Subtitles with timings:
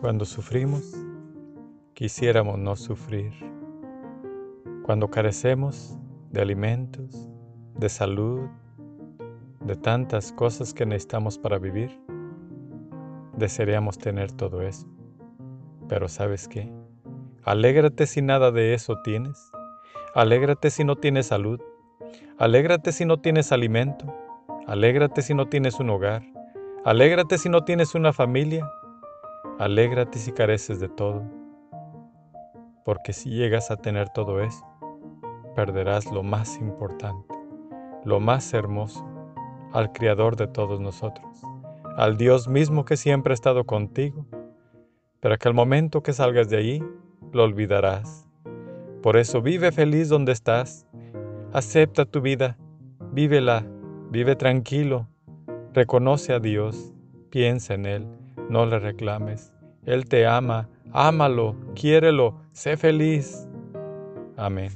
[0.00, 0.94] Cuando sufrimos,
[1.94, 3.32] quisiéramos no sufrir.
[4.84, 5.98] Cuando carecemos
[6.30, 7.28] de alimentos,
[7.74, 8.46] de salud,
[9.60, 12.00] de tantas cosas que necesitamos para vivir,
[13.36, 14.86] desearíamos tener todo eso.
[15.88, 16.72] Pero ¿sabes qué?
[17.42, 19.50] Alégrate si nada de eso tienes.
[20.14, 21.60] Alégrate si no tienes salud.
[22.38, 24.06] Alégrate si no tienes alimento.
[24.68, 26.22] Alégrate si no tienes un hogar.
[26.84, 28.64] Alégrate si no tienes una familia.
[29.58, 31.24] Alégrate si careces de todo.
[32.84, 34.64] Porque si llegas a tener todo eso,
[35.56, 37.34] perderás lo más importante,
[38.04, 39.04] lo más hermoso,
[39.72, 41.42] al Creador de todos nosotros,
[41.96, 44.24] al Dios mismo que siempre ha estado contigo,
[45.18, 46.84] pero que al momento que salgas de allí,
[47.32, 48.28] lo olvidarás.
[49.02, 50.86] Por eso vive feliz donde estás,
[51.52, 52.56] acepta tu vida,
[53.10, 53.66] vívela,
[54.10, 55.08] vive tranquilo,
[55.74, 56.94] reconoce a Dios,
[57.30, 59.52] piensa en Él, no le reclames.
[59.84, 63.48] Él te ama, ámalo, quiérelo, sé feliz.
[64.36, 64.70] Amén.